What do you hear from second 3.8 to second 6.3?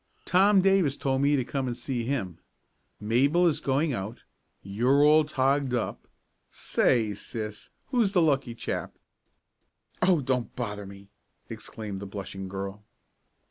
out, you're all togged up